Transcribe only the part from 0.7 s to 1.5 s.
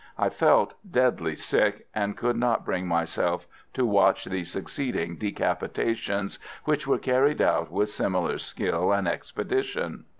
deadly